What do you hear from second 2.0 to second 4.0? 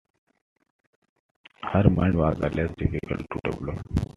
was less difficult to develop.